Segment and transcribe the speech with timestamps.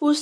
[0.00, 0.12] o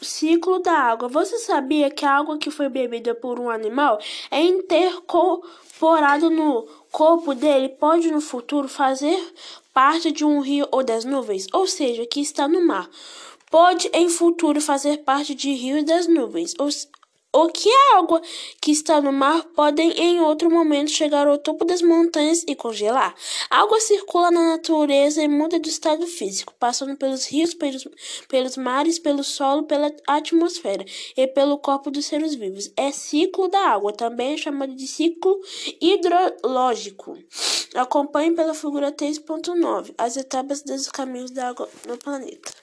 [0.00, 1.08] ciclo da água.
[1.08, 3.98] Você sabia que a água que foi bebida por um animal
[4.30, 9.18] é incorporada no corpo dele pode no futuro fazer
[9.72, 12.88] parte de um rio ou das nuvens, ou seja, que está no mar.
[13.50, 16.54] Pode em futuro fazer parte de rio e das nuvens,
[17.32, 18.20] o que a água
[18.60, 23.14] que está no mar podem em outro momento chegar ao topo das montanhas e congelar.
[23.48, 27.88] A água circula na natureza e muda de estado físico, passando pelos rios, pelos,
[28.28, 30.84] pelos mares, pelo solo, pela atmosfera
[31.16, 32.70] e pelo corpo dos seres vivos.
[32.76, 35.40] É ciclo da água, também é chamado de ciclo
[35.80, 37.16] hidrológico.
[37.74, 42.61] Acompanhe pela figura 3.9 as etapas dos caminhos da água no planeta.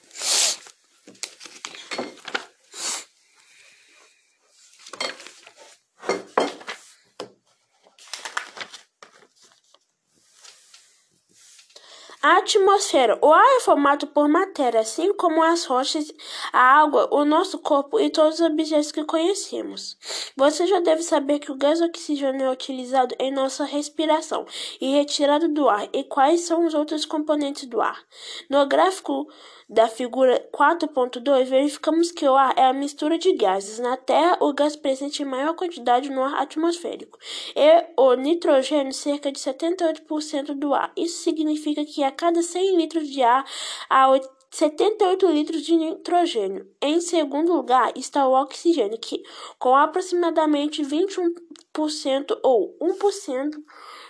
[12.30, 13.18] A atmosfera.
[13.24, 16.14] O ar é formado por matéria, assim como as rochas,
[16.54, 19.98] a água, o nosso corpo e todos os objetos que conhecemos.
[20.38, 24.46] Você já deve saber que o gás oxigênio é utilizado em nossa respiração
[24.80, 27.99] e retirado do ar, e quais são os outros componentes do ar.
[28.48, 29.27] No gráfico
[29.70, 33.77] da figura 4.2, verificamos que o ar é a mistura de gases.
[33.77, 37.20] Na Terra, o gás presente em maior quantidade no ar atmosférico
[37.55, 40.91] e o nitrogênio cerca de 78% do ar.
[40.98, 43.45] Isso significa que a cada 100 litros de ar
[43.89, 44.07] há
[44.51, 46.70] 78 litros de nitrogênio.
[46.81, 49.23] Em segundo lugar está o oxigênio, que
[49.57, 53.53] com aproximadamente 21% ou 1%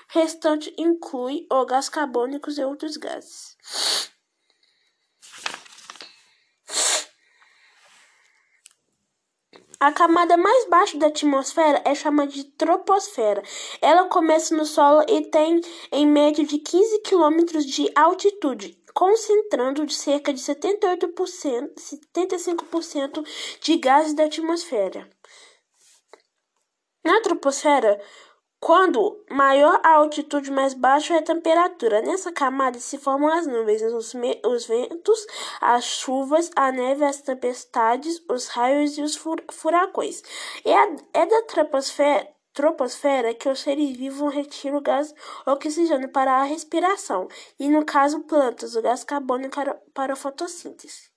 [0.07, 3.55] restante inclui o gás carbônico e outros gases.
[9.81, 13.41] A camada mais baixa da atmosfera é chamada de troposfera.
[13.81, 19.95] Ela começa no solo e tem em média de 15 quilômetros de altitude, concentrando de
[19.95, 23.25] cerca de 78%, 75%
[23.61, 25.09] de gases da atmosfera.
[27.01, 28.01] Na troposfera,
[28.59, 32.01] quando maior a altitude, mais baixa é a temperatura.
[32.01, 34.13] Nessa camada se formam as nuvens, os,
[34.45, 35.25] os ventos,
[35.61, 39.15] as chuvas, a neve, as tempestades, os raios e os
[39.51, 40.21] furacões.
[40.65, 45.13] É, a, é da troposfera, troposfera que os seres vivos retiram o gás
[45.45, 49.55] oxigênio para a respiração, e no caso plantas, o gás carbônico
[49.93, 51.09] para a fotossíntese.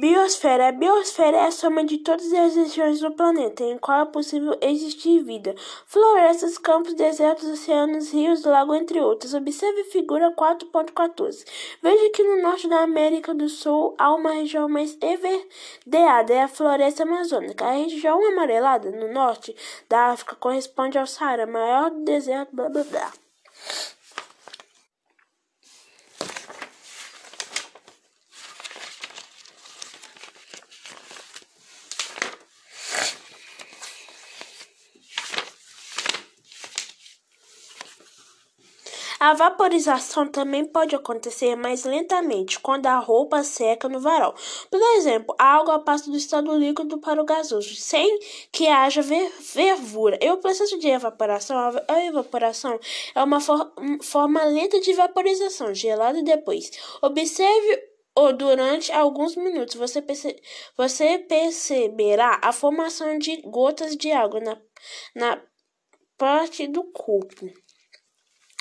[0.00, 0.68] Biosfera.
[0.68, 4.58] A biosfera é a soma de todas as regiões do planeta em qual é possível
[4.60, 5.54] existir vida.
[5.86, 9.34] Florestas, campos, desertos, oceanos, rios, lagos, entre outros.
[9.34, 11.44] Observe a figura 4.14.
[11.80, 16.48] Veja que no norte da América do Sul há uma região mais everdeada, é a
[16.48, 17.64] floresta amazônica.
[17.64, 19.54] A região amarelada no norte
[19.88, 23.23] da África corresponde ao Saara, maior deserto, blá blá blá.
[39.24, 44.34] A vaporização também pode acontecer mais lentamente quando a roupa seca no varal.
[44.70, 48.18] Por exemplo, a água passa do estado líquido para o gasoso, sem
[48.52, 50.18] que haja fervura.
[50.20, 51.56] E o processo de evaporação,
[51.88, 52.78] a evaporação
[53.14, 56.70] é uma for forma lenta de vaporização, gelada depois.
[57.00, 57.82] Observe
[58.14, 60.36] ou durante alguns minutos você, perce
[60.76, 64.60] você perceberá a formação de gotas de água na,
[65.14, 65.42] na
[66.18, 67.50] parte do corpo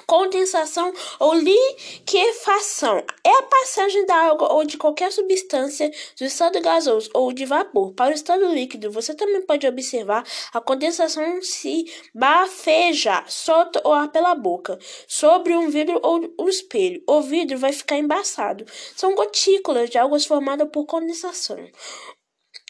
[0.05, 3.03] condensação ou liquefação.
[3.23, 7.93] É a passagem da água ou de qualquer substância do estado gasoso ou de vapor
[7.93, 8.91] para o estado líquido.
[8.91, 14.77] Você também pode observar a condensação se bafejar, solta o ar pela boca,
[15.07, 17.03] sobre um vidro ou um espelho.
[17.07, 18.65] O vidro vai ficar embaçado.
[18.95, 21.57] São gotículas de águas formadas por condensação.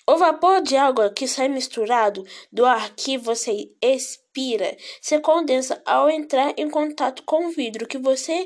[0.06, 6.10] O vapor de água que sai misturado do ar que você expira se condensa ao
[6.10, 8.46] entrar em contato com o vidro que você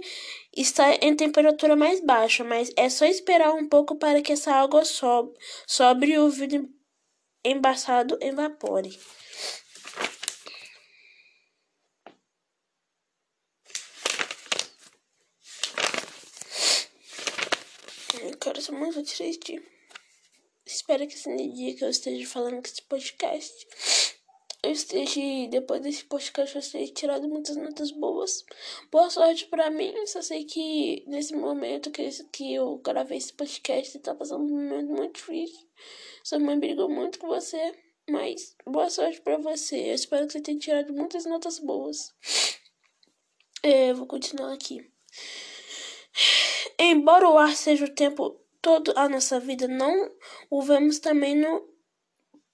[0.55, 4.83] está em temperatura mais baixa, mas é só esperar um pouco para que essa água
[4.85, 6.69] sobre o vidro
[7.43, 8.95] embaçado evapore.
[18.21, 19.76] Eu quero ser muito triste.
[20.89, 23.67] Espero que esse dia que eu esteja falando com esse podcast
[24.63, 25.19] eu esteja,
[25.49, 28.45] depois desse podcast, eu esteja tirado muitas notas boas.
[28.89, 29.93] Boa sorte pra mim.
[30.05, 35.15] Só sei que nesse momento que, eu gravei esse podcast, tá passando um momento muito
[35.15, 35.67] difícil.
[36.23, 37.75] Sua mãe brigou muito com você.
[38.09, 39.89] Mas boa sorte pra você.
[39.89, 42.15] Eu espero que você tenha tirado muitas notas boas.
[43.61, 44.89] É, vou continuar aqui.
[46.79, 50.11] Embora o ar seja o tempo todo a nossa vida, não
[50.49, 51.77] o vemos também no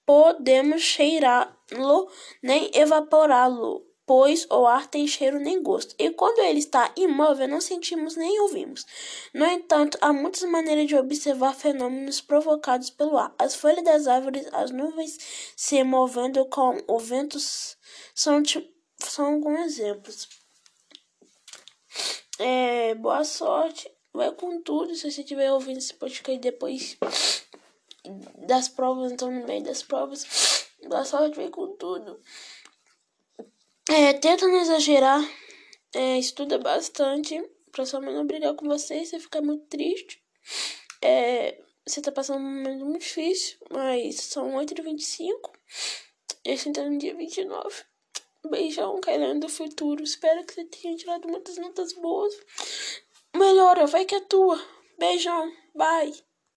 [0.06, 2.10] podemos cheirá-lo
[2.42, 5.94] nem evaporá-lo, pois o ar tem cheiro nem gosto.
[5.98, 8.84] E quando ele está imóvel, não sentimos nem ouvimos.
[9.32, 13.34] No entanto, há muitas maneiras de observar fenômenos provocados pelo ar.
[13.38, 15.18] As folhas das árvores, as nuvens
[15.56, 17.38] se movendo com o vento
[18.14, 18.42] são,
[18.98, 20.28] são alguns exemplos.
[22.38, 23.90] É, boa sorte.
[24.14, 24.94] Vai com tudo.
[24.94, 26.96] Se você estiver ouvindo esse podcast depois
[28.46, 32.20] das provas, então no meio das provas, boa sorte, vai com tudo.
[33.88, 35.20] É, tenta não exagerar.
[35.92, 37.42] É, estuda bastante.
[37.72, 40.22] Pra sua mãe não brigar com você e você ficar muito triste.
[41.02, 45.50] É, você tá passando um momento muito difícil, mas são 8h25.
[46.44, 47.82] Esse então é no dia 29.
[48.48, 50.04] Beijão, querendo do futuro.
[50.04, 52.34] Espero que você tenha tirado muitas notas boas.
[53.36, 54.60] Melhora, vai que é tua.
[54.98, 56.12] Beijão, bye.